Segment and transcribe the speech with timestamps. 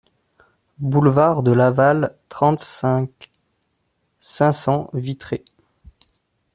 [0.79, 3.29] Boulevard de Laval, trente-cinq,
[4.19, 5.45] cinq cents Vitré